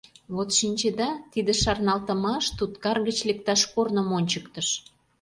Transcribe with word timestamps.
Вот, 0.35 0.49
шинчеда, 0.57 1.09
тиде 1.33 1.53
шарналтымаш 1.63 2.45
туткар 2.57 2.97
гыч 3.07 3.17
лекташ 3.27 3.61
корным 3.73 4.07
ончыктыш. 4.17 4.67